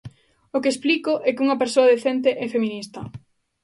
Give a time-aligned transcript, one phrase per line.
[0.55, 2.99] O que explico é que unha persoa decente é feminista.